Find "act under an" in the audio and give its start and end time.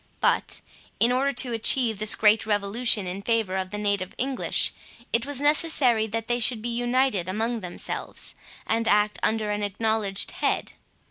8.87-9.61